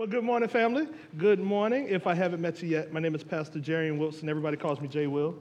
[0.00, 0.88] Well, good morning, family.
[1.18, 1.88] Good morning.
[1.90, 4.30] If I haven't met you yet, my name is Pastor Jerry Wilson.
[4.30, 5.34] Everybody calls me Jay Will.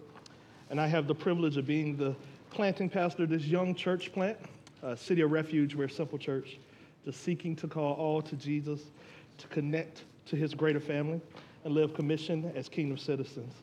[0.69, 2.13] And I have the privilege of being the
[2.51, 4.37] planting pastor of this young church plant,
[4.83, 6.59] uh, City of Refuge, we're simple church,
[7.05, 8.81] just seeking to call all to Jesus,
[9.37, 11.21] to connect to his greater family,
[11.63, 13.53] and live commission as kingdom citizens.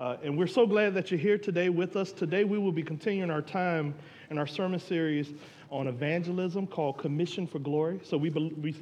[0.00, 2.10] Uh, and we're so glad that you're here today with us.
[2.10, 3.94] Today, we will be continuing our time
[4.30, 5.32] in our sermon series
[5.70, 8.00] on evangelism called Commission for Glory.
[8.02, 8.74] So we, we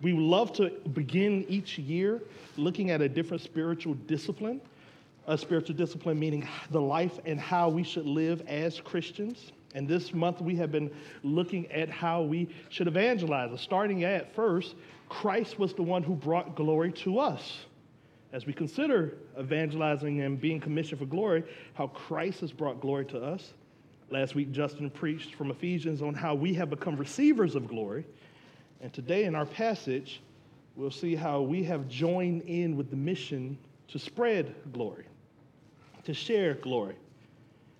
[0.00, 2.22] we love to begin each year
[2.56, 4.60] looking at a different spiritual discipline.
[5.26, 9.52] A spiritual discipline meaning the life and how we should live as Christians.
[9.74, 10.90] And this month we have been
[11.22, 13.60] looking at how we should evangelize.
[13.60, 14.74] Starting at first,
[15.08, 17.58] Christ was the one who brought glory to us.
[18.32, 21.44] As we consider evangelizing and being commissioned for glory,
[21.74, 23.52] how Christ has brought glory to us.
[24.08, 28.04] Last week, Justin preached from Ephesians on how we have become receivers of glory.
[28.80, 30.20] And today in our passage,
[30.74, 33.58] we'll see how we have joined in with the mission
[33.88, 35.04] to spread glory,
[36.04, 36.96] to share glory.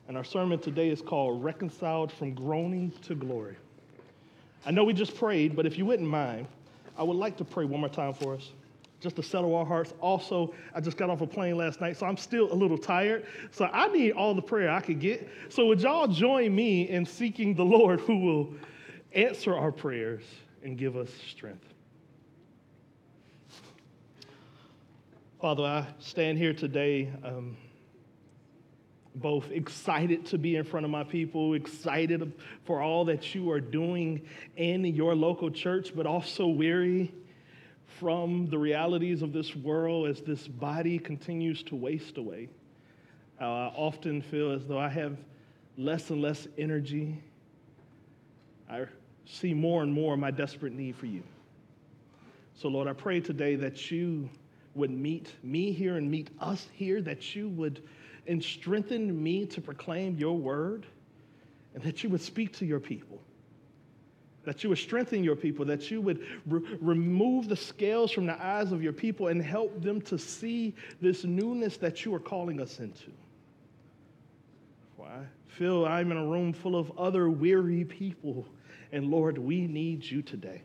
[0.09, 3.57] And our sermon today is called Reconciled from Groaning to Glory.
[4.67, 6.47] I know we just prayed, but if you wouldn't mind,
[6.99, 8.51] I would like to pray one more time for us,
[9.01, 9.95] just to settle our hearts.
[10.03, 13.25] Also, I just got off a plane last night, so I'm still a little tired.
[13.53, 15.27] So I need all the prayer I could get.
[15.49, 18.55] So would y'all join me in seeking the Lord who will
[19.15, 20.25] answer our prayers
[20.63, 21.65] and give us strength.
[25.41, 27.57] Father, I stand here today um,
[29.15, 32.33] both excited to be in front of my people, excited
[32.65, 34.21] for all that you are doing
[34.57, 37.13] in your local church, but also weary
[37.99, 42.49] from the realities of this world as this body continues to waste away.
[43.41, 45.17] Uh, I often feel as though I have
[45.77, 47.23] less and less energy.
[48.69, 48.85] I
[49.31, 51.23] see more and more my desperate need for you.
[52.55, 54.29] So, Lord, I pray today that you
[54.75, 57.83] would meet me here and meet us here, that you would
[58.27, 60.87] and strengthen me to proclaim your word,
[61.75, 63.21] and that you would speak to your people.
[64.45, 68.43] That you would strengthen your people, that you would re- remove the scales from the
[68.43, 72.61] eyes of your people and help them to see this newness that you are calling
[72.61, 73.11] us into.
[74.97, 78.47] For I feel I'm in a room full of other weary people
[78.93, 80.63] and Lord, we need you today.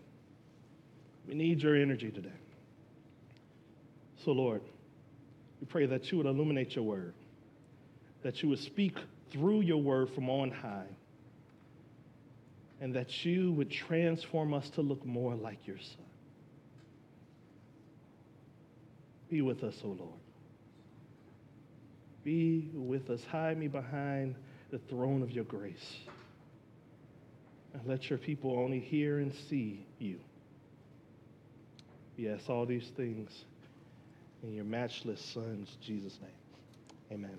[1.28, 2.30] We need your energy today.
[4.24, 4.62] So, Lord,
[5.60, 7.14] we pray that you would illuminate your word,
[8.24, 8.98] that you would speak
[9.32, 10.88] through your word from on high,
[12.82, 16.06] and that you would transform us to look more like your son.
[19.30, 20.20] Be with us, O oh Lord.
[22.24, 23.24] Be with us.
[23.32, 24.36] Hide me behind
[24.72, 25.98] the throne of your grace.
[27.76, 30.18] And let your people only hear and see you.
[32.16, 33.30] Yes, all these things
[34.44, 37.20] in your matchless Son's Jesus' name.
[37.20, 37.38] Amen.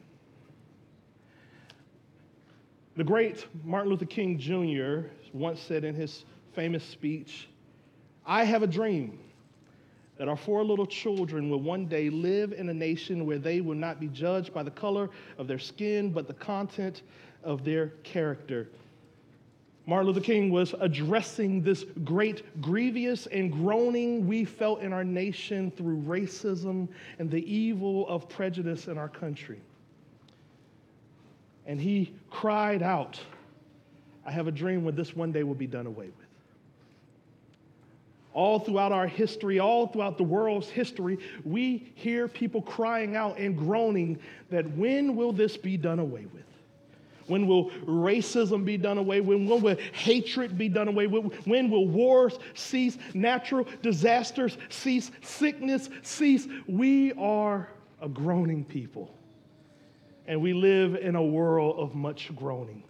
[2.97, 5.09] The great Martin Luther King Jr.
[5.33, 7.49] once said in his famous speech,
[8.27, 9.19] I have a dream
[10.19, 13.75] that our four little children will one day live in a nation where they will
[13.75, 15.09] not be judged by the color
[15.39, 17.01] of their skin, but the content
[17.43, 18.69] of their character.
[19.89, 25.71] Martin Luther King was addressing this great, grievous, and groaning we felt in our nation
[25.71, 26.89] through racism
[27.21, 29.61] and the evil of prejudice in our country.
[31.67, 33.21] And he cried out,
[34.25, 36.27] I have a dream when this one day will be done away with.
[38.33, 43.57] All throughout our history, all throughout the world's history, we hear people crying out and
[43.57, 44.19] groaning
[44.51, 46.43] that when will this be done away with?
[47.29, 49.21] When will racism be done away?
[49.21, 51.07] When, will hatred be done away?
[51.07, 52.99] When, when will wars cease?
[53.15, 55.11] Natural disasters cease?
[55.23, 56.47] Sickness cease?
[56.67, 57.69] We are
[58.01, 59.13] a groaning people.
[60.27, 62.83] And we live in a world of much groaning.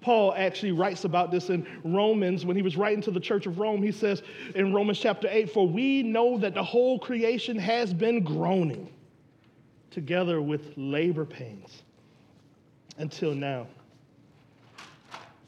[0.00, 3.58] Paul actually writes about this in Romans when he was writing to the church of
[3.58, 3.82] Rome.
[3.82, 4.22] He says
[4.54, 8.90] in Romans chapter 8, For we know that the whole creation has been groaning
[9.90, 11.82] together with labor pains
[13.00, 13.66] until now.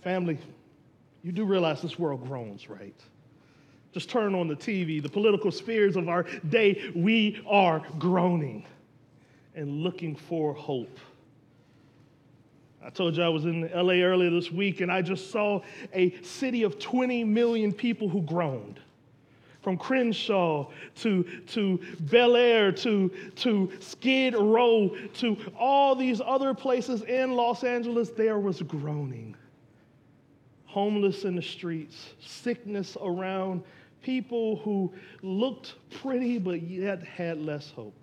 [0.02, 0.38] Family,
[1.22, 2.99] you do realize this world groans, right?
[3.93, 8.64] Just turn on the TV, the political spheres of our day, we are groaning
[9.54, 10.99] and looking for hope.
[12.82, 15.60] I told you I was in LA earlier this week and I just saw
[15.93, 18.81] a city of 20 million people who groaned
[19.62, 27.03] from Crenshaw to, to Bel Air to, to Skid Row to all these other places
[27.03, 29.37] in Los Angeles, there was groaning.
[30.67, 33.62] Homeless in the streets, sickness around
[34.03, 34.93] people who
[35.23, 37.94] looked pretty but yet had less hope.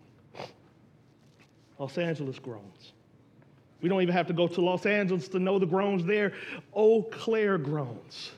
[1.78, 2.94] Los Angeles groans.
[3.82, 6.34] We don't even have to go to Los Angeles to know the groans there.
[6.76, 8.32] Eau Claire groans.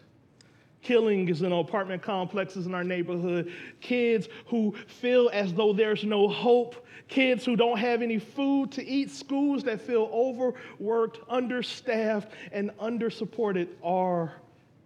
[0.81, 3.51] Killings in apartment complexes in our neighborhood.
[3.81, 6.87] Kids who feel as though there's no hope.
[7.07, 9.11] Kids who don't have any food to eat.
[9.11, 14.33] Schools that feel overworked, understaffed, and undersupported are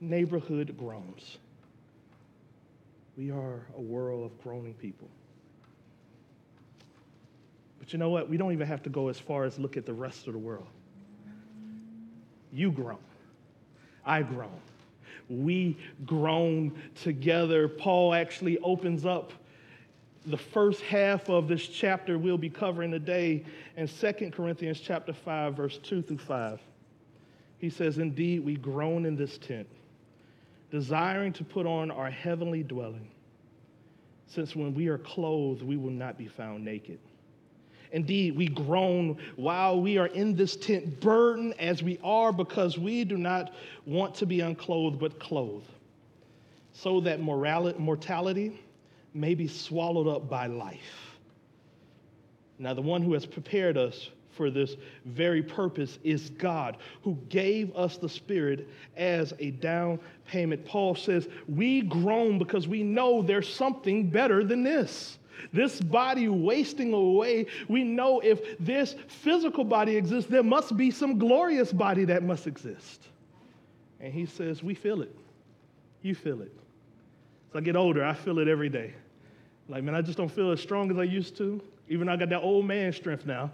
[0.02, 1.38] neighborhood groans.
[3.18, 5.08] We are a world of groaning people.
[7.80, 8.28] But you know what?
[8.28, 10.40] We don't even have to go as far as look at the rest of the
[10.40, 10.68] world.
[12.52, 12.98] You groan.
[14.06, 14.60] I groan.
[15.30, 17.68] We groan together.
[17.68, 19.32] Paul actually opens up
[20.26, 23.44] the first half of this chapter we'll be covering today
[23.78, 26.60] in 2 Corinthians chapter 5 verse 2 through 5.
[27.60, 29.68] He says, "Indeed, we groan in this tent,
[30.72, 33.08] desiring to put on our heavenly dwelling,
[34.28, 37.00] since when we are clothed, we will not be found naked."
[37.92, 43.04] Indeed, we groan while we are in this tent, burdened as we are, because we
[43.04, 43.54] do not
[43.86, 45.70] want to be unclothed, but clothed,
[46.74, 48.62] so that mortality
[49.14, 51.18] may be swallowed up by life.
[52.60, 57.76] Now, the one who has prepared us for this very purpose is God, who gave
[57.76, 58.68] us the Spirit
[58.98, 60.66] as a down payment.
[60.66, 65.18] Paul says, We groan because we know there's something better than this.
[65.52, 71.18] This body wasting away, we know if this physical body exists, there must be some
[71.18, 73.08] glorious body that must exist.
[74.00, 75.16] And he says, We feel it.
[76.02, 76.52] You feel it.
[77.52, 78.94] As I get older, I feel it every day.
[79.68, 81.62] Like, man, I just don't feel as strong as I used to.
[81.90, 83.52] Even I got that old man strength now.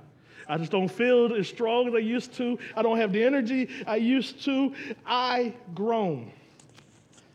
[0.47, 2.57] I just don't feel as strong as I used to.
[2.75, 4.73] I don't have the energy I used to.
[5.05, 6.31] I groan.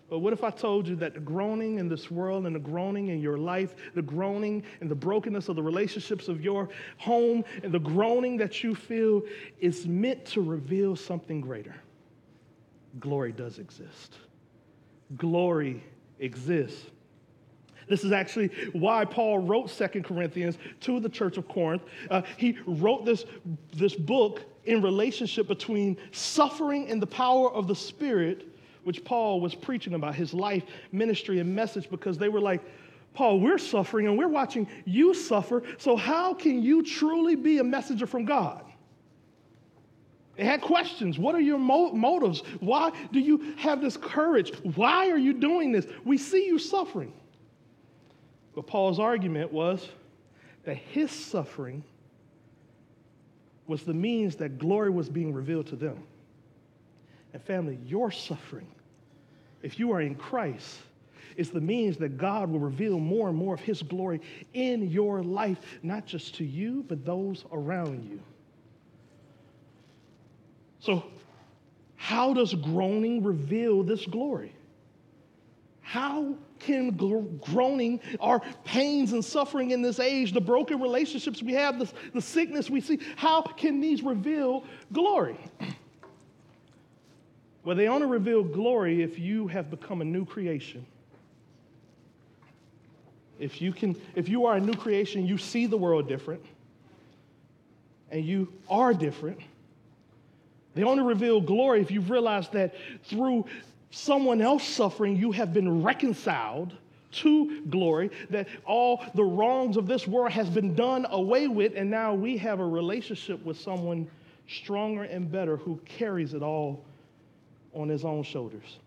[0.08, 3.08] But what if I told you that the groaning in this world and the groaning
[3.08, 7.72] in your life, the groaning and the brokenness of the relationships of your home, and
[7.72, 9.22] the groaning that you feel
[9.60, 11.74] is meant to reveal something greater?
[13.00, 14.14] Glory does exist.
[15.16, 15.82] Glory
[16.20, 16.86] exists.
[17.88, 21.82] This is actually why Paul wrote Second Corinthians to the church of Corinth.
[22.10, 23.24] Uh, he wrote this,
[23.72, 28.55] this book in relationship between suffering and the power of the Spirit
[28.86, 30.62] which Paul was preaching about his life,
[30.92, 32.62] ministry, and message because they were like,
[33.14, 37.64] Paul, we're suffering and we're watching you suffer, so how can you truly be a
[37.64, 38.64] messenger from God?
[40.36, 41.18] They had questions.
[41.18, 42.44] What are your mo- motives?
[42.60, 44.52] Why do you have this courage?
[44.76, 45.88] Why are you doing this?
[46.04, 47.12] We see you suffering.
[48.54, 49.88] But Paul's argument was
[50.62, 51.82] that his suffering
[53.66, 56.04] was the means that glory was being revealed to them.
[57.32, 58.68] And family, your suffering
[59.62, 60.78] if you are in Christ,
[61.36, 64.20] is the means that God will reveal more and more of His glory
[64.54, 68.20] in your life, not just to you, but those around you.
[70.80, 71.04] So,
[71.96, 74.52] how does groaning reveal this glory?
[75.80, 76.90] How can
[77.40, 82.20] groaning, our pains and suffering in this age, the broken relationships we have, the, the
[82.20, 85.38] sickness we see, how can these reveal glory?
[87.66, 90.86] Well, they only reveal glory if you have become a new creation.
[93.40, 96.44] If you, can, if you are a new creation, you see the world different,
[98.12, 99.40] and you are different.
[100.76, 103.46] They only reveal glory if you've realized that through
[103.90, 106.72] someone else suffering, you have been reconciled
[107.14, 111.90] to glory, that all the wrongs of this world has been done away with, and
[111.90, 114.08] now we have a relationship with someone
[114.48, 116.84] stronger and better who carries it all
[117.76, 118.78] on his own shoulders.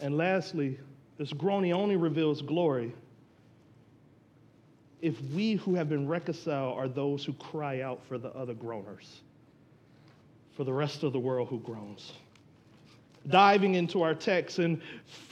[0.00, 0.78] And lastly,
[1.18, 2.92] this groaning only reveals glory
[5.02, 9.16] if we who have been reconciled are those who cry out for the other groaners,
[10.56, 12.12] for the rest of the world who groans.
[13.28, 14.80] Diving into our text in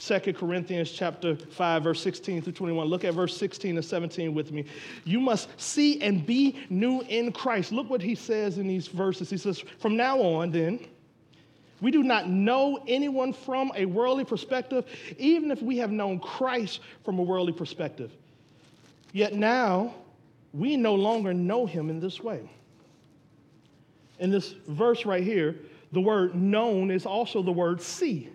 [0.00, 2.86] 2 Corinthians chapter 5, verse 16 through 21.
[2.86, 4.64] Look at verse 16 and 17 with me.
[5.04, 7.72] You must see and be new in Christ.
[7.72, 9.30] Look what he says in these verses.
[9.30, 10.86] He says, From now on, then,
[11.80, 14.84] we do not know anyone from a worldly perspective,
[15.18, 18.10] even if we have known Christ from a worldly perspective.
[19.12, 19.94] Yet now,
[20.52, 22.48] we no longer know him in this way.
[24.18, 25.56] In this verse right here,
[25.92, 28.28] the word known is also the word see,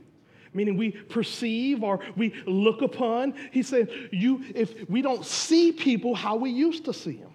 [0.54, 3.34] meaning we perceive or we look upon.
[3.52, 7.32] He said, you, if we don't see people how we used to see them.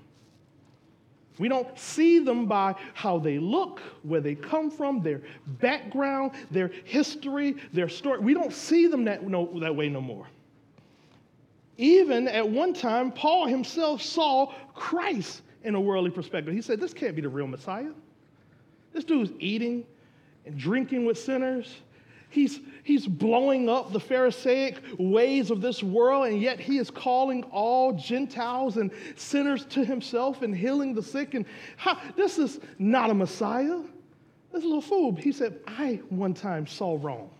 [1.40, 5.22] We don't see them by how they look, where they come from, their
[5.58, 8.18] background, their history, their story.
[8.20, 10.28] We don't see them that, no, that way no more.
[11.78, 16.52] Even at one time, Paul himself saw Christ in a worldly perspective.
[16.52, 17.92] He said, This can't be the real Messiah.
[18.92, 19.86] This dude's eating
[20.44, 21.74] and drinking with sinners.
[22.30, 27.42] He's, he's blowing up the Pharisaic ways of this world, and yet he is calling
[27.44, 31.34] all Gentiles and sinners to himself and healing the sick.
[31.34, 31.44] And
[31.76, 33.80] how, this is not a Messiah.
[34.52, 35.14] This little fool.
[35.16, 37.30] He said, I one time saw wrong.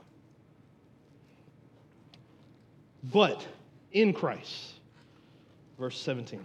[3.13, 3.47] But
[3.93, 4.75] in Christ.
[5.79, 6.45] Verse 17.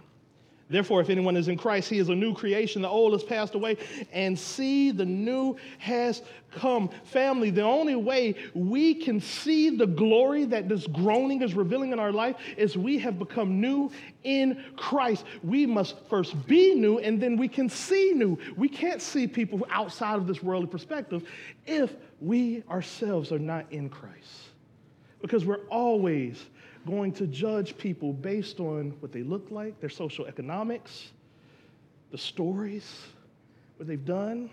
[0.68, 2.82] Therefore, if anyone is in Christ, he is a new creation.
[2.82, 3.76] The old has passed away,
[4.12, 6.90] and see, the new has come.
[7.04, 12.00] Family, the only way we can see the glory that this groaning is revealing in
[12.00, 13.92] our life is we have become new
[14.24, 15.24] in Christ.
[15.44, 18.36] We must first be new, and then we can see new.
[18.56, 21.28] We can't see people outside of this worldly perspective
[21.64, 24.30] if we ourselves are not in Christ.
[25.20, 26.44] Because we're always
[26.86, 31.08] going to judge people based on what they look like, their social economics,
[32.10, 33.02] the stories,
[33.76, 34.48] what they've done.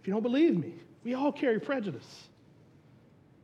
[0.00, 2.28] If you don't believe me, we all carry prejudice.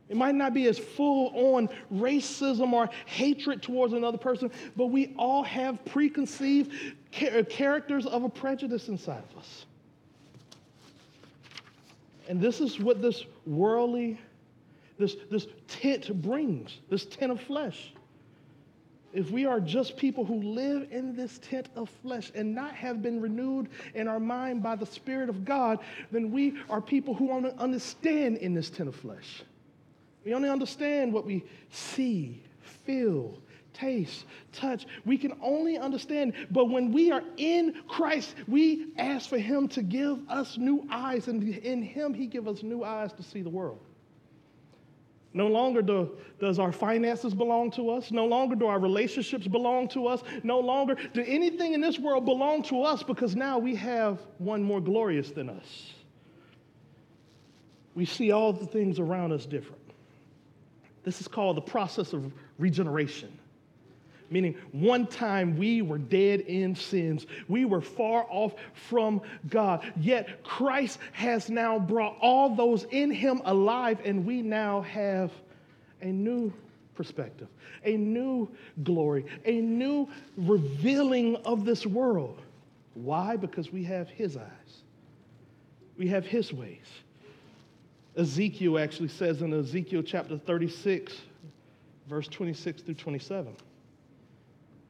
[0.09, 5.13] It might not be as full on racism or hatred towards another person, but we
[5.17, 6.71] all have preconceived
[7.11, 9.65] characters of a prejudice inside of us.
[12.29, 14.17] And this is what this worldly
[14.97, 17.93] this, this tent brings, this tent of flesh.
[19.13, 23.01] If we are just people who live in this tent of flesh and not have
[23.01, 25.79] been renewed in our mind by the Spirit of God,
[26.11, 29.43] then we are people who only understand in this tent of flesh.
[30.25, 32.43] We only understand what we see,
[32.85, 33.39] feel,
[33.73, 34.85] taste, touch.
[35.05, 36.33] We can only understand.
[36.51, 41.27] But when we are in Christ, we ask for Him to give us new eyes,
[41.27, 43.79] and in Him, He gives us new eyes to see the world.
[45.37, 48.09] No longer do, does our finances belong to us.
[48.09, 50.23] No longer do our relationships belong to us.
[50.41, 54.63] No longer do anything in this world belong to us because now we have one
[54.63, 55.93] more glorious than us.
[57.93, 59.81] We see all the things around us different.
[61.03, 63.31] This is called the process of regeneration
[64.29, 67.25] meaning one time we were dead in sins.
[67.47, 69.91] We were far off from God.
[69.99, 75.31] Yet Christ has now brought all those in him alive, and we now have
[76.01, 76.53] a new
[76.95, 77.47] perspective,
[77.85, 78.49] a new
[78.83, 82.41] glory, a new revealing of this world.
[82.95, 83.37] Why?
[83.37, 84.81] Because we have his eyes,
[85.97, 86.85] we have his ways.
[88.17, 91.15] Ezekiel actually says in Ezekiel chapter 36,
[92.09, 93.55] verse 26 through 27.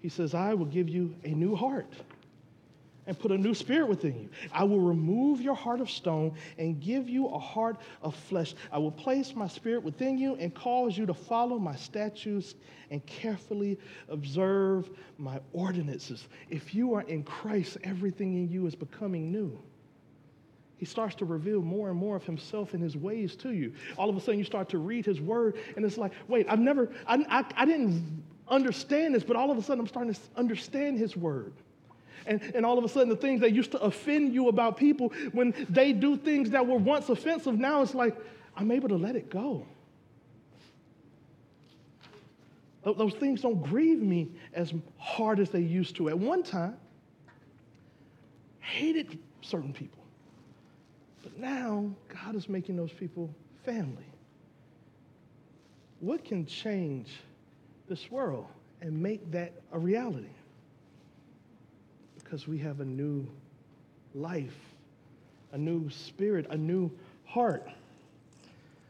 [0.08, 1.92] He says, I will give you a new heart
[3.08, 4.30] and put a new spirit within you.
[4.54, 8.56] I will remove your heart of stone and give you a heart of flesh.
[8.72, 12.56] I will place my spirit within you and cause you to follow my statutes
[12.90, 16.26] and carefully observe my ordinances.
[16.50, 19.62] If you are in Christ, everything in you is becoming new.
[20.78, 23.74] He starts to reveal more and more of himself and his ways to you.
[23.98, 26.60] All of a sudden, you start to read his word, and it's like, wait, I've
[26.60, 30.20] never, I, I, I didn't understand this, but all of a sudden I'm starting to
[30.36, 31.54] understand his word.
[32.26, 35.14] And, and all of a sudden, the things that used to offend you about people,
[35.32, 38.18] when they do things that were once offensive, now it's like,
[38.56, 39.66] I'm able to let it go.
[42.84, 46.10] Those things don't grieve me as hard as they used to.
[46.10, 46.78] At one time,
[48.60, 50.04] hated certain people.
[51.24, 53.30] But now, God is making those people
[53.66, 54.06] family.
[56.00, 57.10] What can change
[57.88, 58.48] this world
[58.82, 60.28] and make that a reality.
[62.24, 63.28] Because we have a new
[64.14, 64.58] life,
[65.54, 66.92] a new spirit, a new
[67.26, 67.68] heart.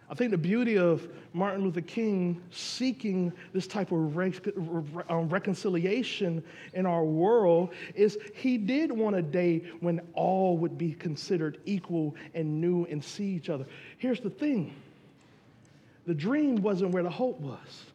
[0.10, 4.18] I think the beauty of Martin Luther King seeking this type of
[5.10, 6.42] um, reconciliation
[6.74, 12.16] in our world is he did want a day when all would be considered equal
[12.34, 13.66] and new and see each other.
[13.98, 14.74] Here's the thing
[16.06, 17.92] the dream wasn't where the hope was.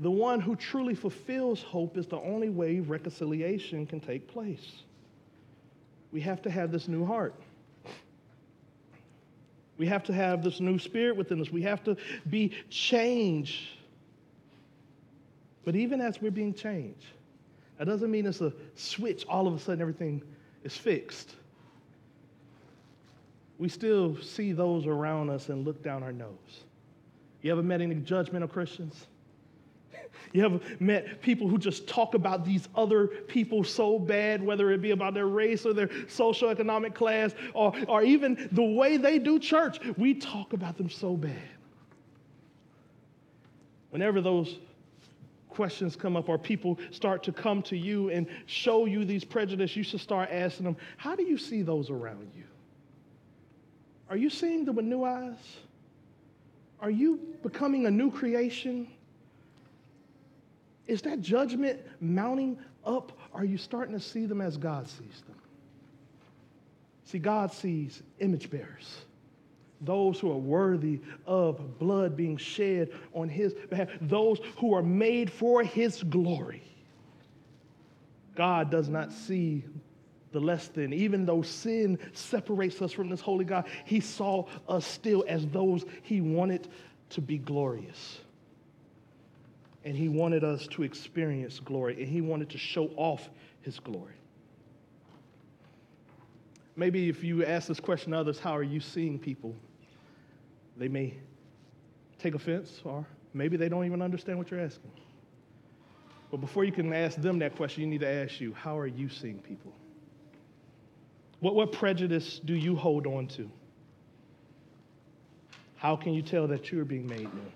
[0.00, 4.82] The one who truly fulfills hope is the only way reconciliation can take place.
[6.10, 7.34] We have to have this new heart.
[9.76, 11.50] We have to have this new spirit within us.
[11.50, 11.96] We have to
[12.28, 13.68] be changed.
[15.64, 17.06] But even as we're being changed,
[17.78, 20.22] that doesn't mean it's a switch, all of a sudden everything
[20.64, 21.34] is fixed.
[23.58, 26.64] We still see those around us and look down our nose.
[27.42, 29.06] You ever met any judgmental Christians?
[30.32, 34.80] You have met people who just talk about these other people so bad, whether it
[34.80, 39.38] be about their race or their socioeconomic class or, or even the way they do
[39.40, 39.80] church.
[39.96, 41.36] We talk about them so bad.
[43.90, 44.58] Whenever those
[45.48, 49.76] questions come up or people start to come to you and show you these prejudices,
[49.76, 52.44] you should start asking them, How do you see those around you?
[54.08, 55.56] Are you seeing them with new eyes?
[56.80, 58.88] Are you becoming a new creation?
[60.90, 63.12] Is that judgment mounting up?
[63.32, 65.36] Are you starting to see them as God sees them?
[67.04, 69.02] See, God sees image bearers,
[69.80, 75.30] those who are worthy of blood being shed on His behalf, those who are made
[75.30, 76.64] for His glory.
[78.34, 79.62] God does not see
[80.32, 80.92] the less than.
[80.92, 85.84] Even though sin separates us from this holy God, He saw us still as those
[86.02, 86.66] He wanted
[87.10, 88.18] to be glorious.
[89.84, 93.28] And He wanted us to experience glory, and He wanted to show off
[93.62, 94.14] His glory.
[96.76, 99.54] Maybe if you ask this question to others, how are you seeing people?
[100.76, 101.14] They may
[102.18, 104.90] take offense, or maybe they don't even understand what you're asking.
[106.30, 108.86] But before you can ask them that question, you need to ask you, how are
[108.86, 109.72] you seeing people?
[111.40, 113.50] What, what prejudice do you hold on to?
[115.76, 117.52] How can you tell that you're being made new?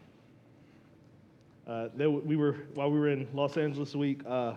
[1.66, 4.20] Uh, there, we were while we were in Los Angeles week.
[4.26, 4.54] Uh,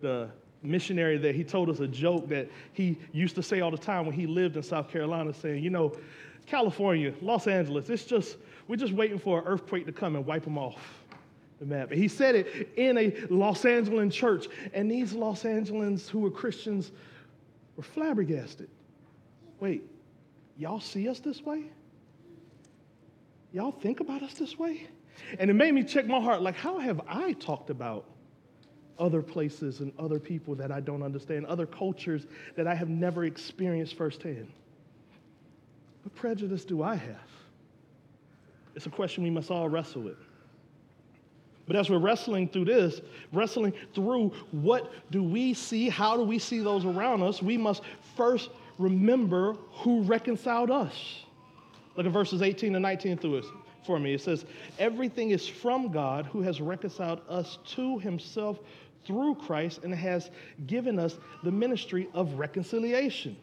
[0.00, 0.30] the
[0.62, 4.06] missionary there, he told us a joke that he used to say all the time
[4.06, 5.92] when he lived in South Carolina, saying, "You know,
[6.46, 8.36] California, Los Angeles, it's just
[8.68, 11.04] we're just waiting for an earthquake to come and wipe them off."
[11.58, 11.90] The map.
[11.90, 16.92] He said it in a Los Angeles church, and these Los Angeles who were Christians
[17.74, 18.68] were flabbergasted.
[19.58, 19.82] Wait,
[20.56, 21.64] y'all see us this way?
[23.52, 24.86] Y'all think about us this way?
[25.38, 28.04] And it made me check my heart like, how have I talked about
[28.98, 32.26] other places and other people that I don't understand, other cultures
[32.56, 34.48] that I have never experienced firsthand?
[36.02, 37.16] What prejudice do I have?
[38.74, 40.18] It's a question we must all wrestle with.
[41.66, 43.00] But as we're wrestling through this,
[43.32, 47.82] wrestling through what do we see, how do we see those around us, we must
[48.16, 51.24] first remember who reconciled us.
[51.98, 53.46] Look at verses 18 and 19 through us
[53.84, 54.14] for me.
[54.14, 54.44] It says,
[54.78, 58.60] Everything is from God who has reconciled us to himself
[59.04, 60.30] through Christ and has
[60.68, 63.36] given us the ministry of reconciliation.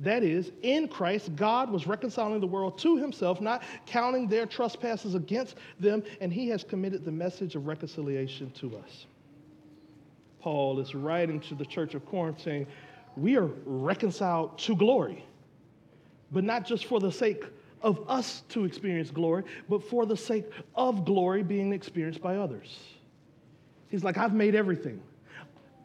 [0.00, 5.14] That is, in Christ, God was reconciling the world to himself, not counting their trespasses
[5.14, 9.06] against them, and he has committed the message of reconciliation to us.
[10.40, 12.66] Paul is writing to the church of Corinth saying,
[13.16, 15.24] We are reconciled to glory,
[16.32, 17.44] but not just for the sake
[17.82, 22.78] of us to experience glory, but for the sake of glory being experienced by others.
[23.88, 25.00] He's like, I've made everything.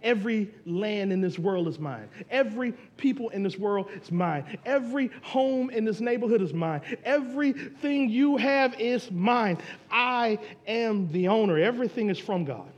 [0.03, 2.10] Every land in this world is mine.
[2.29, 4.60] Every people in this world is mine.
[4.65, 6.82] Every home in this neighborhood is mine.
[7.06, 9.60] Everything you have is mine.
[9.89, 11.58] I am the owner.
[11.58, 12.69] Everything is from God.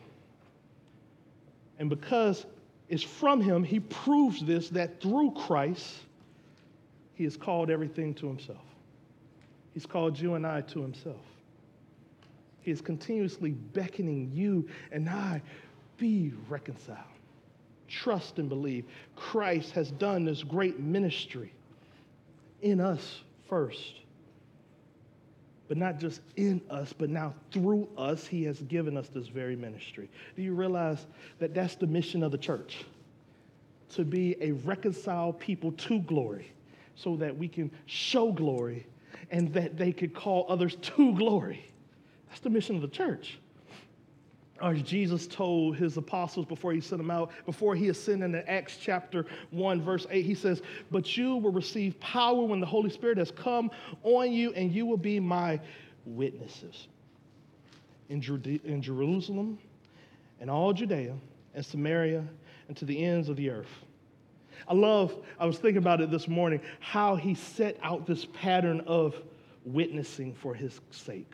[1.80, 2.46] And because
[2.90, 5.96] it's from Him, He proves this that through Christ,
[7.16, 8.62] He has called everything to Himself.
[9.76, 11.22] He's called you and I to Himself.
[12.62, 15.44] He is continuously beckoning you and I
[15.98, 17.06] be reconciled
[17.88, 18.86] trust and believe.
[19.16, 21.54] Christ has done this great ministry
[22.62, 24.02] in us first.
[25.68, 29.56] But not just in us, but now through us, he has given us this very
[29.56, 30.10] ministry.
[30.36, 31.06] Do you realize
[31.40, 32.86] that that's the mission of the church?
[33.96, 36.52] To be a reconciled people to glory
[36.96, 38.86] so that we can show glory
[39.32, 41.66] and that they could call others to glory.
[42.30, 43.40] That's the mission of the church
[44.62, 48.78] as Jesus told his apostles before he sent them out, before he ascended in Acts
[48.80, 50.62] chapter 1, verse 8, he says,
[50.92, 53.70] But you will receive power when the Holy Spirit has come
[54.04, 55.60] on you, and you will be my
[56.06, 56.88] witnesses
[58.10, 58.22] in,
[58.64, 59.58] in Jerusalem
[60.40, 61.16] and all Judea
[61.54, 62.24] and Samaria
[62.68, 63.85] and to the ends of the earth.
[64.68, 68.82] I love, I was thinking about it this morning, how he set out this pattern
[68.82, 69.16] of
[69.66, 71.32] witnessing for his sake.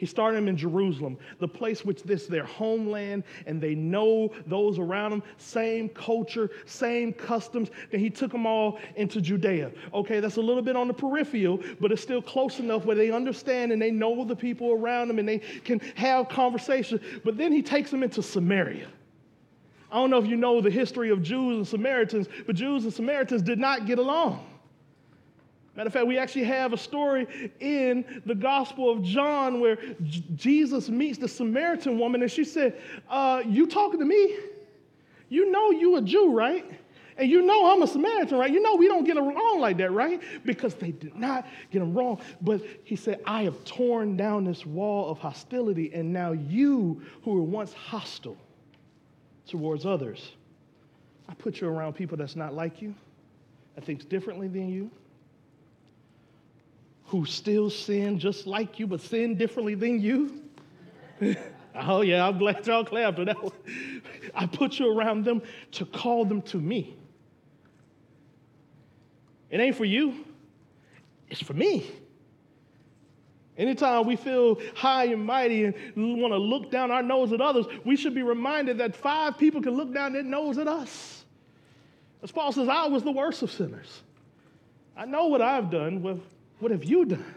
[0.00, 4.78] He started them in Jerusalem, the place which this their homeland, and they know those
[4.78, 7.68] around them, same culture, same customs.
[7.90, 9.70] Then he took them all into Judea.
[9.92, 13.10] Okay, that's a little bit on the peripheral, but it's still close enough where they
[13.10, 16.98] understand and they know the people around them and they can have conversation.
[17.22, 18.88] But then he takes them into Samaria.
[19.90, 22.92] I don't know if you know the history of Jews and Samaritans, but Jews and
[22.92, 24.46] Samaritans did not get along.
[25.76, 30.24] Matter of fact, we actually have a story in the Gospel of John where J-
[30.34, 34.36] Jesus meets the Samaritan woman and she said, uh, You talking to me?
[35.28, 36.68] You know you a Jew, right?
[37.16, 38.50] And you know I'm a Samaritan, right?
[38.50, 40.20] You know we don't get along like that, right?
[40.44, 42.20] Because they did not get them wrong.
[42.40, 47.34] But he said, I have torn down this wall of hostility, and now you who
[47.34, 48.36] were once hostile
[49.50, 50.32] towards others,
[51.28, 52.94] I put you around people that's not like you,
[53.74, 54.90] that thinks differently than you,
[57.06, 60.42] who still sin just like you, but sin differently than you.
[61.74, 63.52] oh, yeah, I'm glad y'all clapped for that one.
[64.34, 66.96] I put you around them to call them to me.
[69.50, 70.24] It ain't for you,
[71.28, 71.90] it's for me.
[73.60, 77.66] Anytime we feel high and mighty and want to look down our nose at others,
[77.84, 81.26] we should be reminded that five people can look down their nose at us.
[82.22, 84.00] As Paul says, I was the worst of sinners.
[84.96, 86.00] I know what I've done.
[86.02, 86.20] Well,
[86.58, 87.34] what have you done?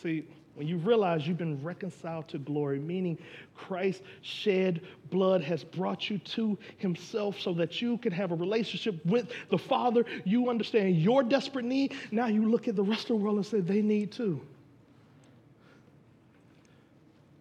[0.00, 0.24] See,
[0.58, 3.16] when you realize you've been reconciled to glory, meaning
[3.54, 9.06] Christ's shed blood has brought you to himself so that you can have a relationship
[9.06, 10.04] with the Father.
[10.24, 11.94] You understand your desperate need.
[12.10, 14.40] Now you look at the rest of the world and say, they need too.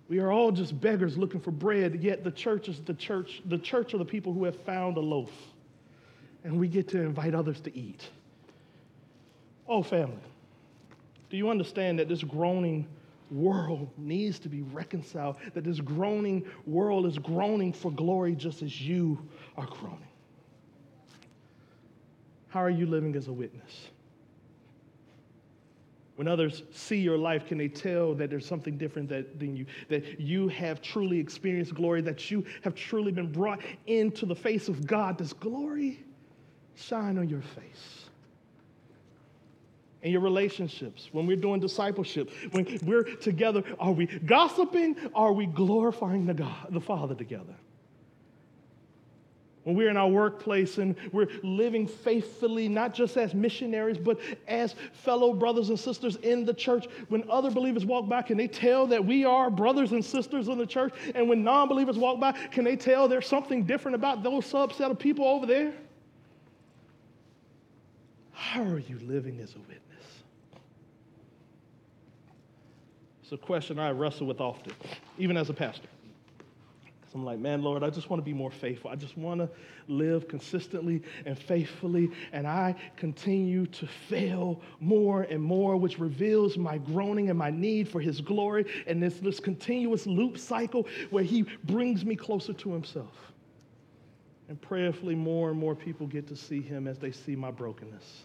[0.09, 3.41] We are all just beggars looking for bread, yet the church is the church.
[3.47, 5.31] The church are the people who have found a loaf.
[6.43, 8.07] And we get to invite others to eat.
[9.67, 10.15] Oh, family,
[11.31, 12.87] do you understand that this groaning
[13.31, 18.81] world needs to be reconciled, that this groaning world is groaning for glory just as
[18.81, 20.07] you are groaning.
[22.49, 23.89] How are you living as a witness?
[26.15, 29.67] When others see your life, can they tell that there's something different that, than you?
[29.87, 34.67] That you have truly experienced glory, that you have truly been brought into the face
[34.67, 35.17] of God?
[35.17, 36.03] Does glory
[36.73, 37.96] shine on your face?
[40.03, 44.95] In your relationships, when we're doing discipleship, when we're together, are we gossiping?
[45.15, 47.55] Are we glorifying the God, the Father together?
[49.63, 54.75] When we're in our workplace and we're living faithfully, not just as missionaries, but as
[54.93, 58.87] fellow brothers and sisters in the church, when other believers walk by, can they tell
[58.87, 60.93] that we are brothers and sisters in the church?
[61.15, 64.89] And when non believers walk by, can they tell there's something different about those subset
[64.89, 65.73] of people over there?
[68.31, 69.86] How are you living as a witness?
[73.27, 74.71] It's a question I wrestle with often,
[75.17, 75.89] even as a pastor.
[76.85, 78.89] Because I'm like, man, Lord, I just want to be more faithful.
[78.89, 79.49] I just want to
[79.89, 82.09] live consistently and faithfully.
[82.31, 87.89] And I continue to fail more and more, which reveals my groaning and my need
[87.89, 88.65] for His glory.
[88.87, 93.33] And this, this continuous loop cycle where He brings me closer to Himself.
[94.47, 98.23] And prayerfully, more and more people get to see Him as they see my brokenness.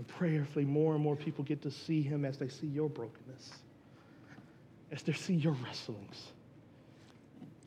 [0.00, 3.50] And prayerfully, more and more people get to see him as they see your brokenness,
[4.90, 6.28] as they see your wrestlings,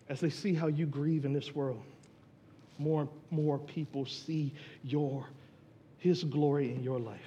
[0.10, 1.84] as they see how you grieve in this world.
[2.80, 4.52] More and more people see
[4.84, 5.28] your,
[6.00, 7.20] his glory in your life.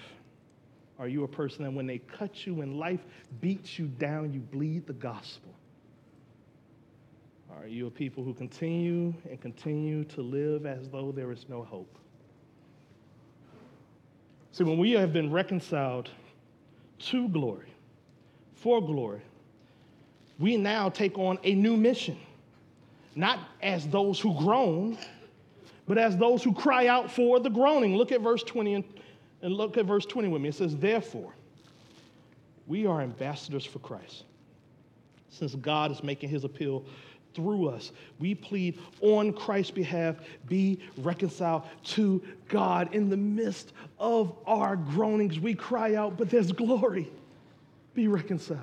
[0.98, 3.06] Are you a person that when they cut you and life
[3.40, 5.54] beats you down, you bleed the gospel?
[7.56, 11.62] Are you a people who continue and continue to live as though there is no
[11.62, 11.96] hope?
[14.56, 16.08] See, when we have been reconciled
[17.10, 17.68] to glory,
[18.54, 19.20] for glory,
[20.38, 22.16] we now take on a new mission,
[23.14, 24.96] not as those who groan,
[25.86, 27.96] but as those who cry out for the groaning.
[27.96, 28.84] Look at verse 20 and,
[29.42, 30.48] and look at verse 20 with me.
[30.48, 31.34] It says, Therefore,
[32.66, 34.24] we are ambassadors for Christ.
[35.28, 36.82] Since God is making his appeal
[37.36, 37.92] through us.
[38.18, 40.16] We plead on Christ's behalf,
[40.48, 42.94] be reconciled to God.
[42.94, 47.08] In the midst of our groanings, we cry out, but there's glory.
[47.94, 48.60] Be reconciled.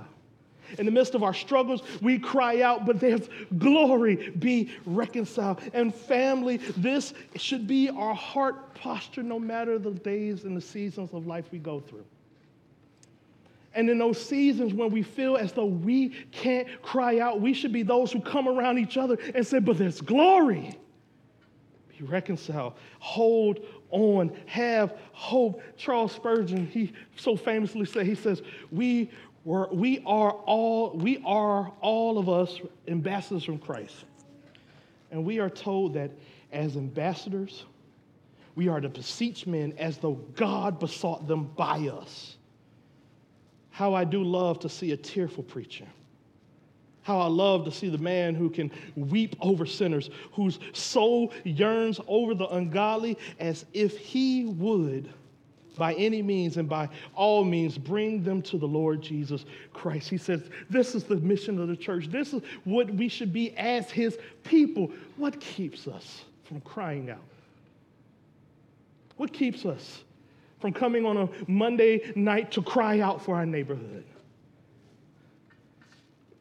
[0.79, 4.31] In the midst of our struggles, we cry out, but there's glory.
[4.31, 5.61] Be reconciled.
[5.73, 11.13] And family, this should be our heart posture no matter the days and the seasons
[11.13, 12.05] of life we go through.
[13.75, 17.73] And in those seasons when we feel as though we can't cry out, we should
[17.73, 20.77] be those who come around each other and say, But there's glory.
[21.97, 22.73] Be reconciled.
[22.99, 23.59] Hold
[23.89, 24.31] on.
[24.45, 25.61] Have hope.
[25.77, 29.09] Charles Spurgeon, he so famously said, he says, We
[29.43, 34.05] were, we are all, we are all of us ambassadors from Christ.
[35.11, 36.11] And we are told that
[36.51, 37.65] as ambassadors,
[38.55, 42.37] we are to beseech men as though God besought them by us.
[43.73, 45.87] How I do love to see a tearful preacher.
[47.01, 51.99] How I love to see the man who can weep over sinners, whose soul yearns
[52.07, 55.09] over the ungodly as if he would,
[55.75, 60.07] by any means and by all means, bring them to the Lord Jesus Christ.
[60.07, 62.09] He says, This is the mission of the church.
[62.09, 64.91] This is what we should be as his people.
[65.17, 67.17] What keeps us from crying out?
[69.17, 70.03] What keeps us
[70.63, 74.05] from coming on a Monday night to cry out for our neighborhood?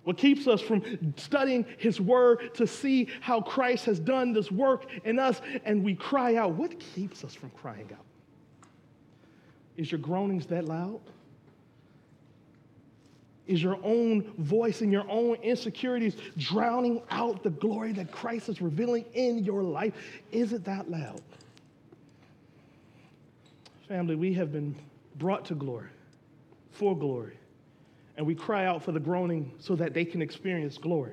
[0.05, 4.87] What keeps us from studying His Word to see how Christ has done this work
[5.03, 6.53] in us and we cry out?
[6.53, 8.05] What keeps us from crying out?
[9.77, 11.01] Is your groanings that loud?
[13.49, 18.63] Is your own voice and your own insecurities drowning out the glory that Christ is
[18.63, 19.95] revealing in your life?
[20.31, 21.21] Is it that loud?
[23.89, 24.75] Family, we have been
[25.17, 25.89] brought to glory,
[26.71, 27.37] for glory,
[28.17, 31.13] and we cry out for the groaning so that they can experience glory.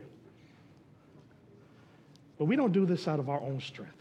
[2.38, 3.93] But we don't do this out of our own strength.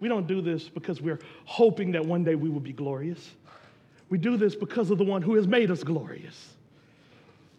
[0.00, 3.30] We don't do this because we're hoping that one day we will be glorious.
[4.10, 6.54] We do this because of the one who has made us glorious.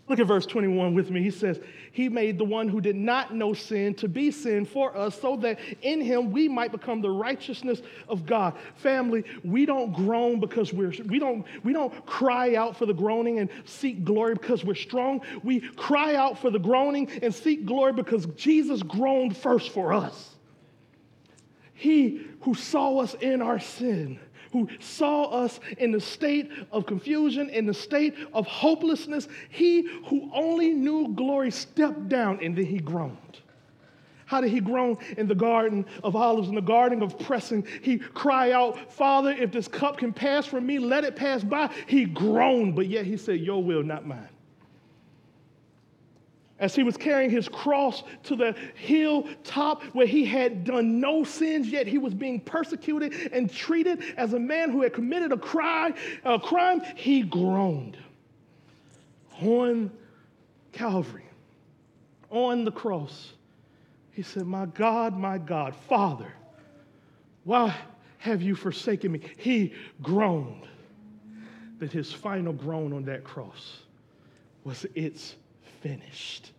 [0.09, 1.23] Look at verse 21 with me.
[1.23, 1.61] He says,
[1.93, 5.37] He made the one who did not know sin to be sin for us, so
[5.37, 8.53] that in him we might become the righteousness of God.
[8.75, 13.39] Family, we don't groan because we're, we don't, we don't cry out for the groaning
[13.39, 15.21] and seek glory because we're strong.
[15.41, 20.35] We cry out for the groaning and seek glory because Jesus groaned first for us.
[21.73, 24.19] He who saw us in our sin
[24.53, 30.29] who saw us in the state of confusion, in the state of hopelessness, he who
[30.33, 33.17] only knew glory stepped down and then he groaned.
[34.25, 37.67] How did he groan in the garden of olives, in the garden of pressing?
[37.81, 41.69] He cried out, Father, if this cup can pass from me, let it pass by.
[41.87, 44.29] He groaned, but yet he said, Your will, not mine
[46.59, 51.67] as he was carrying his cross to the hilltop where he had done no sins,
[51.67, 55.93] yet he was being persecuted and treated as a man who had committed a, cry,
[56.23, 57.97] a crime, he groaned.
[59.41, 59.91] On
[60.71, 61.25] Calvary,
[62.29, 63.33] on the cross,
[64.11, 66.31] he said, My God, my God, Father,
[67.43, 67.75] why
[68.19, 69.21] have you forsaken me?
[69.37, 70.67] He groaned.
[71.79, 73.79] That his final groan on that cross
[74.63, 75.35] was, It's
[75.83, 76.53] finished.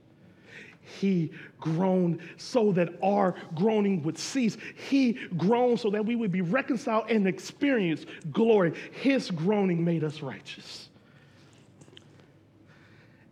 [1.01, 4.57] He groaned so that our groaning would cease.
[4.89, 8.75] He groaned so that we would be reconciled and experience glory.
[8.93, 10.91] His groaning made us righteous.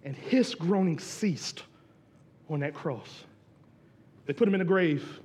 [0.05, 1.63] And his groaning ceased
[2.49, 3.25] on that cross.
[4.27, 5.21] They put him in a grave.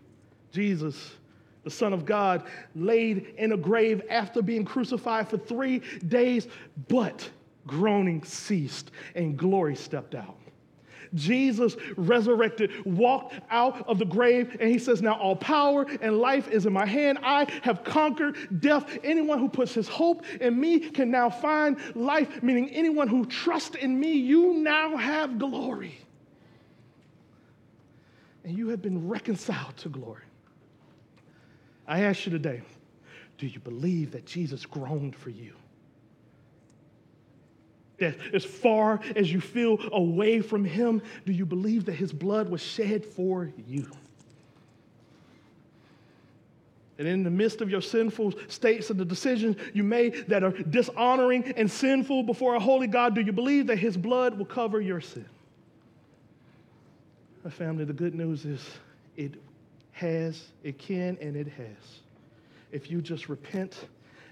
[0.52, 1.16] Jesus,
[1.64, 2.44] the Son of God,
[2.76, 6.48] laid in a grave after being crucified for three days,
[6.88, 7.28] but
[7.66, 10.38] groaning ceased and glory stepped out.
[11.14, 16.50] Jesus resurrected, walked out of the grave, and he says, Now all power and life
[16.50, 17.20] is in my hand.
[17.24, 18.98] I have conquered death.
[19.04, 23.76] Anyone who puts his hope in me can now find life, meaning anyone who trusts
[23.76, 26.00] in me, you now have glory.
[28.44, 30.24] And you have been reconciled to glory.
[31.88, 32.62] I ask you today
[33.38, 35.54] do you believe that Jesus groaned for you?
[38.00, 42.50] That as far as you feel away from Him, do you believe that His blood
[42.50, 43.90] was shed for you?
[47.00, 50.52] And in the midst of your sinful states and the decisions you made that are
[50.52, 54.82] dishonoring and sinful before a holy God, do you believe that His blood will cover
[54.82, 55.28] your sin?
[57.44, 58.66] My family, the good news is
[59.16, 59.36] it
[59.92, 62.02] has, it can, and it has.
[62.72, 63.86] If you just repent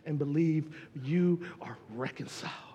[0.06, 2.74] and believe, you are reconciled.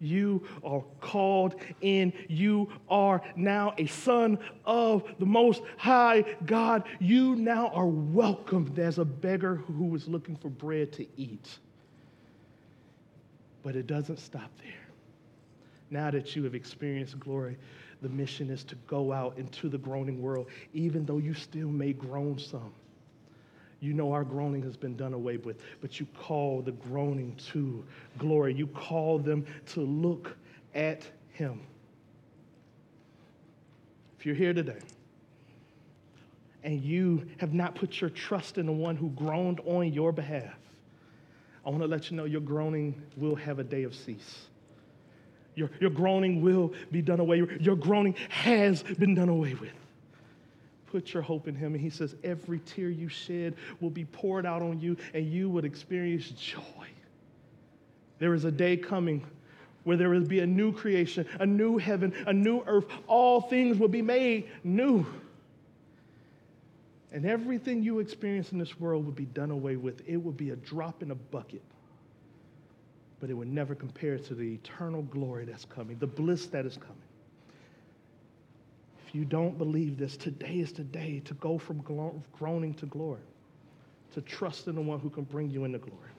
[0.00, 2.12] You are called in.
[2.28, 6.84] You are now a son of the Most High God.
[7.00, 11.58] You now are welcomed as a beggar who is looking for bread to eat.
[13.62, 14.72] But it doesn't stop there.
[15.90, 17.56] Now that you have experienced glory,
[18.02, 21.92] the mission is to go out into the groaning world, even though you still may
[21.92, 22.72] groan some.
[23.80, 27.84] You know our groaning has been done away with, but you call the groaning to
[28.18, 28.54] glory.
[28.54, 30.36] You call them to look
[30.74, 31.60] at Him.
[34.18, 34.78] If you're here today
[36.64, 40.56] and you have not put your trust in the one who groaned on your behalf,
[41.64, 44.46] I want to let you know your groaning will have a day of cease.
[45.54, 47.42] Your, your groaning will be done away.
[47.60, 49.72] Your groaning has been done away with.
[50.96, 51.74] Put your hope in him.
[51.74, 55.50] And he says, every tear you shed will be poured out on you, and you
[55.50, 56.86] would experience joy.
[58.18, 59.22] There is a day coming
[59.84, 62.86] where there will be a new creation, a new heaven, a new earth.
[63.08, 65.04] All things will be made new.
[67.12, 70.00] And everything you experience in this world will be done away with.
[70.08, 71.60] It will be a drop in a bucket.
[73.20, 76.78] But it will never compare to the eternal glory that's coming, the bliss that is
[76.78, 77.05] coming
[79.16, 81.78] you don't believe this, today is the day to go from
[82.32, 83.22] groaning to glory,
[84.12, 86.10] to trust in the one who can bring you into glory.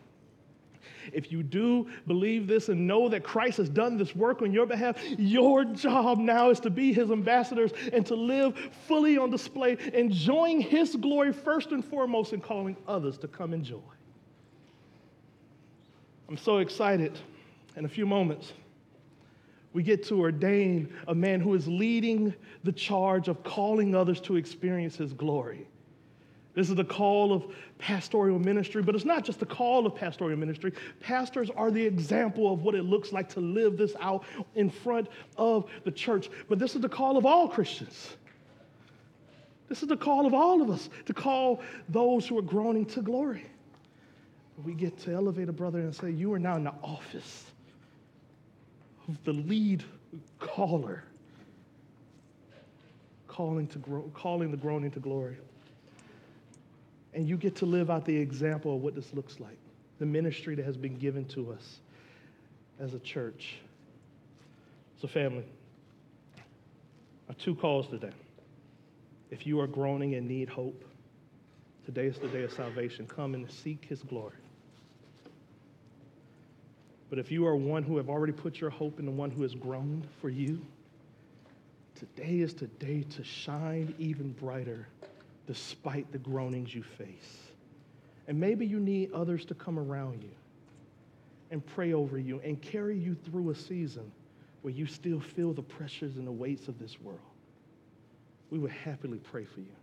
[1.14, 4.66] If you do believe this and know that Christ has done this work on your
[4.66, 8.58] behalf, your job now is to be his ambassadors and to live
[8.88, 13.80] fully on display, enjoying his glory first and foremost, and calling others to come enjoy.
[16.28, 17.18] I'm so excited.
[17.76, 18.54] In a few moments,
[19.74, 24.36] we get to ordain a man who is leading the charge of calling others to
[24.36, 25.68] experience his glory.
[26.58, 27.46] This is the call of
[27.78, 30.74] pastoral ministry, but it's not just the call of pastoral ministry.
[31.00, 34.24] Pastors are the example of what it looks like to live this out
[34.56, 36.32] in front of the church.
[36.50, 38.18] But this is the call of all Christians.
[39.70, 43.04] This is the call of all of us to call those who are groaning to
[43.04, 43.46] glory.
[44.66, 47.47] We get to elevate a brother and say, You are now in the office of
[49.24, 49.84] the lead
[50.40, 51.04] caller,
[53.28, 53.80] calling, to
[54.14, 55.38] calling the groaning to glory.
[57.14, 59.58] And you get to live out the example of what this looks like,
[60.00, 61.80] the ministry that has been given to us
[62.80, 63.56] as a church.
[65.02, 65.46] So, family,
[67.30, 68.12] our two calls today.
[69.30, 70.84] If you are groaning and need hope,
[71.86, 73.08] today is the day of salvation.
[73.08, 74.36] Come and seek his glory.
[77.10, 79.44] But if you are one who have already put your hope in the one who
[79.44, 80.62] has groaned for you,
[81.96, 84.88] today is the day to shine even brighter
[85.46, 87.38] despite the groanings you face.
[88.28, 90.32] And maybe you need others to come around you
[91.50, 94.12] and pray over you and carry you through a season
[94.62, 97.20] where you still feel the pressures and the weights of this world.
[98.50, 99.76] We would happily pray for you.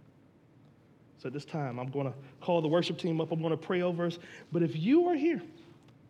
[1.18, 3.32] So at this time, I'm going to call the worship team up.
[3.32, 4.18] I'm going to pray over us.
[4.52, 5.40] But if you are here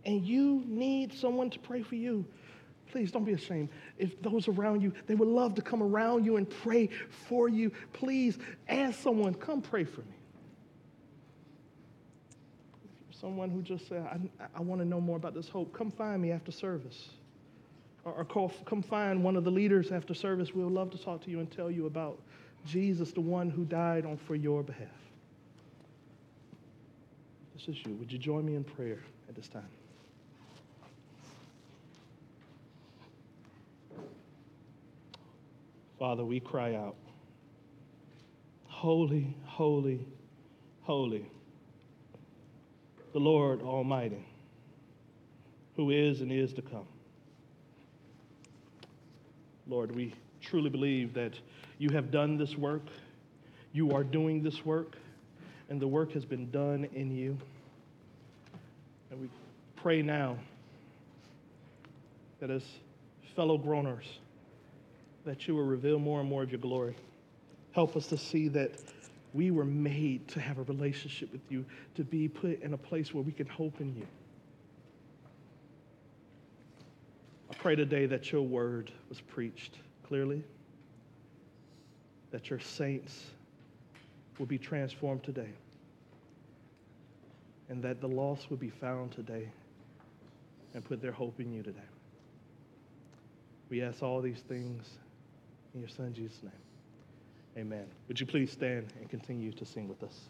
[0.05, 2.25] and you need someone to pray for you,
[2.91, 3.71] please don't be ashamed.
[3.99, 6.89] If those around you, they would love to come around you and pray
[7.27, 7.73] for you.
[7.93, 8.39] Please
[8.69, 10.15] ask someone, come pray for me.
[13.11, 15.91] if Someone who just said, I, I want to know more about this hope, come
[15.91, 17.09] find me after service.
[18.05, 20.55] Or, or call, come find one of the leaders after service.
[20.55, 22.21] We'll love to talk to you and tell you about
[22.67, 24.89] Jesus, the one who died on for your behalf.
[27.55, 27.95] This is you.
[27.95, 29.69] Would you join me in prayer at this time?
[35.99, 36.97] Father, we cry out,
[38.67, 40.05] Holy, holy,
[40.83, 41.25] holy,
[43.13, 44.27] the Lord Almighty,
[45.77, 46.87] who is and is to come.
[49.67, 51.33] Lord, we truly believe that
[51.79, 52.83] you have done this work,
[53.73, 54.97] you are doing this work,
[55.71, 57.39] and the work has been done in you.
[59.11, 59.29] And we
[59.77, 60.37] pray now
[62.41, 62.63] that as
[63.35, 64.05] fellow groaners,
[65.25, 66.95] that you will reveal more and more of your glory.
[67.73, 68.73] Help us to see that
[69.33, 71.65] we were made to have a relationship with you,
[71.97, 74.07] to be put in a place where we can hope in you.
[77.51, 80.45] I pray today that your word was preached clearly,
[82.31, 83.25] that your saints
[84.39, 85.51] will be transformed today,
[87.69, 89.49] and that the lost will be found today
[90.75, 91.79] and put their hope in you today.
[93.71, 94.99] We ask all these things
[95.75, 96.53] in your son Jesus' name.
[97.57, 97.87] Amen.
[98.09, 100.29] Would you please stand and continue to sing with us?